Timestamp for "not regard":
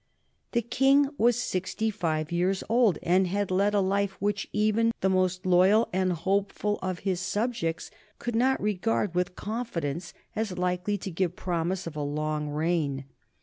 8.35-9.13